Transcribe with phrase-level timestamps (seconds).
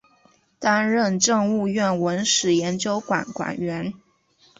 [0.57, 3.93] 担任政务院文史研究馆馆员。